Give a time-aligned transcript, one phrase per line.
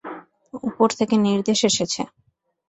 [0.63, 2.01] উপর থেকে নির্দেশ এসেছে।